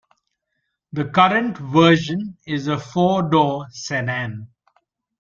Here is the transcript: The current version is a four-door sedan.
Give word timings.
The 0.93 1.05
current 1.09 1.59
version 1.59 2.35
is 2.47 2.65
a 2.65 2.79
four-door 2.79 3.67
sedan. 3.69 4.47